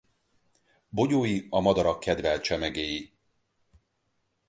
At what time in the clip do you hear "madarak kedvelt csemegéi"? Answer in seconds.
1.59-3.13